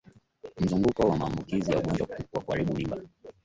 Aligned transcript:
Mzunguko 0.61 1.01
wa 1.03 1.15
maambukizi 1.17 1.71
ya 1.71 1.79
ugonjwa 1.79 2.07
wa 2.33 2.41
kuharibu 2.41 2.73
mimba 2.75 2.97